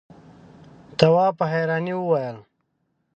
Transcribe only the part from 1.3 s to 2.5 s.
په حيرانی وويل: